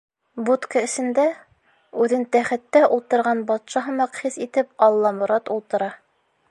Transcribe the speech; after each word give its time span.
Будка 0.47 0.79
эсендә, 0.87 1.25
үҙен 2.05 2.25
тәхеттә 2.37 2.83
ултырған 2.97 3.47
батша 3.53 3.87
һымаҡ 3.91 4.19
хис 4.23 4.43
итеп 4.47 4.75
Алламорат 4.89 5.55
ултыра. 5.59 5.97